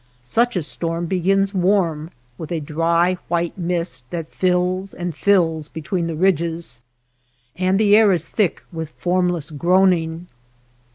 [0.23, 6.07] Such a storm begins warm, with a dry white mist that fills and fills between
[6.07, 6.81] the ridges,
[7.55, 10.25] and the air is thick with formless groaning.